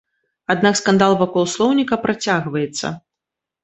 [0.53, 2.87] Аднак скандал вакол слоўніка працягваецца.